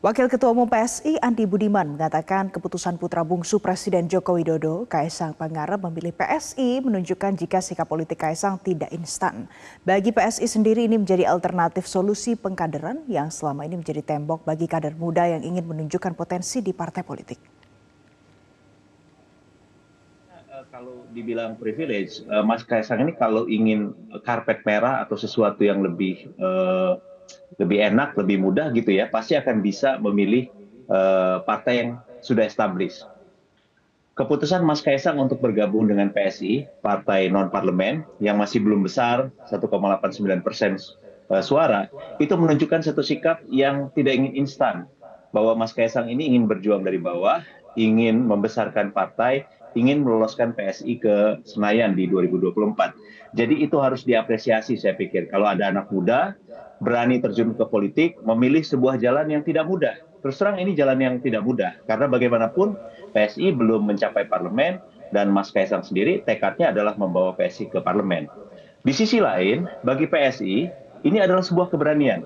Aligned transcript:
Wakil 0.00 0.32
Ketua 0.32 0.56
Umum 0.56 0.64
PSI 0.64 1.20
Andi 1.20 1.44
Budiman 1.44 1.84
mengatakan 1.84 2.48
keputusan 2.48 2.96
putra 2.96 3.20
bungsu 3.20 3.60
Presiden 3.60 4.08
Joko 4.08 4.40
Widodo, 4.40 4.88
Kaisang 4.88 5.36
Pangarep 5.36 5.76
memilih 5.76 6.16
PSI 6.16 6.80
menunjukkan 6.80 7.36
jika 7.36 7.60
sikap 7.60 7.84
politik 7.84 8.16
Kaisang 8.16 8.56
tidak 8.64 8.88
instan. 8.96 9.44
Bagi 9.84 10.08
PSI 10.08 10.48
sendiri 10.48 10.88
ini 10.88 10.96
menjadi 10.96 11.28
alternatif 11.28 11.84
solusi 11.84 12.32
pengkaderan 12.32 13.04
yang 13.12 13.28
selama 13.28 13.68
ini 13.68 13.76
menjadi 13.76 14.00
tembok 14.00 14.40
bagi 14.48 14.64
kader 14.64 14.96
muda 14.96 15.28
yang 15.28 15.44
ingin 15.44 15.68
menunjukkan 15.68 16.16
potensi 16.16 16.64
di 16.64 16.72
partai 16.72 17.04
politik. 17.04 17.36
Kalau 20.72 21.04
dibilang 21.12 21.60
privilege, 21.60 22.24
Mas 22.48 22.64
Kaisang 22.64 23.04
ini 23.04 23.12
kalau 23.20 23.44
ingin 23.52 23.92
karpet 24.24 24.64
merah 24.64 25.04
atau 25.04 25.20
sesuatu 25.20 25.60
yang 25.60 25.84
lebih 25.84 26.32
uh, 26.40 26.96
lebih 27.58 27.78
enak, 27.92 28.16
lebih 28.16 28.40
mudah 28.40 28.72
gitu 28.72 28.94
ya, 28.94 29.10
pasti 29.10 29.36
akan 29.36 29.60
bisa 29.60 29.98
memilih 29.98 30.48
uh, 30.90 31.42
partai 31.44 31.74
yang 31.84 31.90
sudah 32.20 32.46
established. 32.46 33.10
Keputusan 34.18 34.60
Mas 34.66 34.84
Kaisang 34.84 35.16
untuk 35.16 35.40
bergabung 35.40 35.88
dengan 35.88 36.12
PSI, 36.12 36.68
partai 36.84 37.32
non-parlemen, 37.32 38.04
yang 38.20 38.36
masih 38.36 38.60
belum 38.60 38.84
besar, 38.84 39.32
1,89 39.48 40.44
persen 40.44 40.76
uh, 41.32 41.40
suara, 41.40 41.88
itu 42.20 42.36
menunjukkan 42.36 42.84
satu 42.84 43.00
sikap 43.00 43.40
yang 43.48 43.88
tidak 43.96 44.20
ingin 44.20 44.44
instan. 44.44 44.84
Bahwa 45.32 45.56
Mas 45.56 45.72
Kaisang 45.72 46.10
ini 46.12 46.26
ingin 46.34 46.50
berjuang 46.50 46.84
dari 46.84 47.00
bawah, 47.00 47.40
ingin 47.78 48.26
membesarkan 48.26 48.92
partai, 48.92 49.46
ingin 49.78 50.02
meloloskan 50.02 50.54
PSI 50.56 50.98
ke 50.98 51.40
Senayan 51.46 51.94
di 51.94 52.10
2024. 52.10 53.36
Jadi 53.36 53.62
itu 53.62 53.76
harus 53.78 54.02
diapresiasi 54.02 54.74
saya 54.74 54.98
pikir. 54.98 55.30
Kalau 55.30 55.46
ada 55.46 55.70
anak 55.70 55.90
muda 55.94 56.34
berani 56.80 57.20
terjun 57.20 57.54
ke 57.54 57.64
politik, 57.68 58.16
memilih 58.24 58.64
sebuah 58.64 58.98
jalan 58.98 59.28
yang 59.30 59.42
tidak 59.44 59.68
mudah. 59.68 59.94
Terus 60.20 60.36
terang 60.36 60.56
ini 60.60 60.76
jalan 60.76 61.00
yang 61.00 61.14
tidak 61.20 61.44
mudah, 61.44 61.76
karena 61.88 62.08
bagaimanapun 62.08 62.76
PSI 63.12 63.56
belum 63.56 63.88
mencapai 63.88 64.28
parlemen, 64.28 64.80
dan 65.10 65.28
Mas 65.30 65.50
Kaisang 65.50 65.82
sendiri 65.82 66.22
tekadnya 66.22 66.70
adalah 66.70 66.94
membawa 66.94 67.34
PSI 67.34 67.68
ke 67.68 67.78
parlemen. 67.82 68.30
Di 68.80 68.92
sisi 68.96 69.20
lain, 69.20 69.68
bagi 69.84 70.08
PSI, 70.08 70.56
ini 71.04 71.18
adalah 71.20 71.44
sebuah 71.44 71.68
keberanian. 71.68 72.24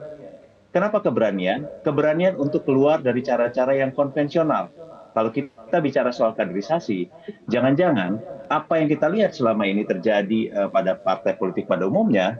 Kenapa 0.71 1.03
keberanian? 1.03 1.67
Keberanian 1.87 2.35
untuk 2.35 2.67
keluar 2.67 2.99
dari 2.99 3.23
cara-cara 3.23 3.79
yang 3.79 3.95
konvensional. 3.95 4.71
Kalau 5.15 5.31
kita 5.31 5.79
bicara 5.79 6.11
soal 6.11 6.35
kaderisasi, 6.35 7.07
jangan-jangan 7.47 8.19
apa 8.51 8.83
yang 8.83 8.91
kita 8.91 9.07
lihat 9.09 9.33
selama 9.33 9.65
ini 9.65 9.87
terjadi 9.87 10.51
uh, 10.53 10.69
pada 10.69 10.99
partai 10.99 11.39
politik 11.39 11.71
pada 11.71 11.87
umumnya 11.87 12.37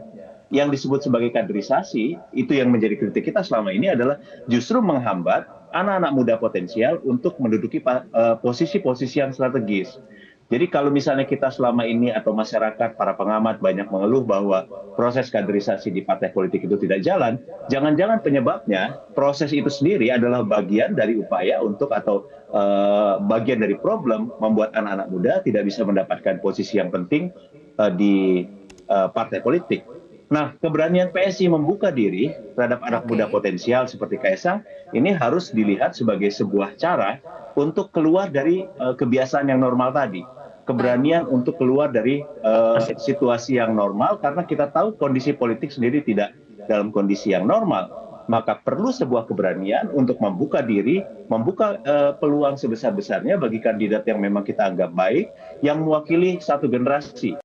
yang 0.53 0.69
disebut 0.69 1.01
sebagai 1.01 1.33
kaderisasi 1.33 2.19
itu 2.37 2.51
yang 2.53 2.69
menjadi 2.69 2.99
kritik 2.99 3.33
kita 3.33 3.41
selama 3.41 3.73
ini 3.73 3.89
adalah 3.89 4.21
justru 4.45 4.77
menghambat 4.77 5.49
anak-anak 5.73 6.11
muda 6.15 6.33
potensial 6.39 7.01
untuk 7.03 7.35
menduduki 7.41 7.81
eh, 7.83 8.35
posisi-posisi 8.39 9.19
yang 9.19 9.35
strategis. 9.35 9.99
Jadi 10.45 10.69
kalau 10.69 10.93
misalnya 10.93 11.25
kita 11.25 11.49
selama 11.49 11.89
ini 11.89 12.13
atau 12.13 12.29
masyarakat 12.29 12.93
para 12.93 13.17
pengamat 13.17 13.57
banyak 13.57 13.89
mengeluh 13.89 14.21
bahwa 14.21 14.69
proses 14.93 15.33
kaderisasi 15.33 15.89
di 15.89 16.05
partai 16.05 16.29
politik 16.29 16.69
itu 16.69 16.77
tidak 16.77 17.01
jalan, 17.01 17.41
jangan-jangan 17.73 18.21
penyebabnya 18.21 19.01
proses 19.17 19.49
itu 19.51 19.67
sendiri 19.67 20.13
adalah 20.13 20.45
bagian 20.45 20.93
dari 20.93 21.17
upaya 21.17 21.57
untuk 21.65 21.89
atau 21.89 22.29
uh, 22.53 23.17
bagian 23.25 23.57
dari 23.57 23.73
problem 23.73 24.29
membuat 24.37 24.71
anak-anak 24.77 25.07
muda 25.09 25.33
tidak 25.41 25.65
bisa 25.65 25.81
mendapatkan 25.81 26.37
posisi 26.37 26.77
yang 26.77 26.93
penting 26.93 27.33
uh, 27.81 27.89
di 27.89 28.45
uh, 28.85 29.09
partai 29.09 29.41
politik. 29.41 29.94
Nah, 30.25 30.57
keberanian 30.57 31.13
PSI 31.13 31.45
membuka 31.53 31.93
diri 31.93 32.33
terhadap 32.57 32.81
anak 32.81 33.05
okay. 33.05 33.09
muda 33.13 33.25
potensial 33.29 33.85
seperti 33.85 34.17
Kaisang 34.17 34.65
ini 34.97 35.13
harus 35.13 35.53
dilihat 35.53 35.93
sebagai 35.93 36.33
sebuah 36.33 36.81
cara 36.81 37.21
untuk 37.53 37.93
keluar 37.93 38.33
dari 38.33 38.65
uh, 38.81 38.97
kebiasaan 38.97 39.53
yang 39.53 39.61
normal 39.61 39.93
tadi. 39.93 40.25
Keberanian 40.65 41.29
untuk 41.29 41.61
keluar 41.61 41.93
dari 41.93 42.25
uh, 42.41 42.81
situasi 42.81 43.61
yang 43.61 43.77
normal 43.77 44.17
karena 44.17 44.49
kita 44.49 44.73
tahu 44.73 44.97
kondisi 44.97 45.29
politik 45.29 45.69
sendiri 45.69 46.01
tidak 46.01 46.33
dalam 46.65 46.89
kondisi 46.89 47.37
yang 47.37 47.45
normal. 47.45 47.85
Maka 48.25 48.57
perlu 48.65 48.89
sebuah 48.89 49.29
keberanian 49.29 49.93
untuk 49.93 50.17
membuka 50.17 50.65
diri, 50.65 51.05
membuka 51.29 51.77
uh, 51.85 52.17
peluang 52.17 52.57
sebesar-besarnya 52.57 53.37
bagi 53.37 53.61
kandidat 53.61 54.09
yang 54.09 54.17
memang 54.17 54.41
kita 54.41 54.73
anggap 54.73 54.89
baik, 54.97 55.29
yang 55.61 55.85
mewakili 55.85 56.41
satu 56.41 56.65
generasi. 56.65 57.44